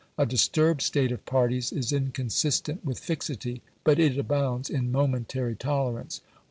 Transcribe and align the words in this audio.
A 0.17 0.25
disturbed 0.25 0.81
state 0.81 1.11
of 1.11 1.23
parties 1.27 1.71
is 1.71 1.93
inconsistent 1.93 2.83
with 2.83 2.97
fixity, 2.97 3.61
but 3.83 3.99
it 3.99 4.17
abounds 4.17 4.67
in 4.67 4.91
momentary 4.91 5.55
tolerance. 5.55 6.21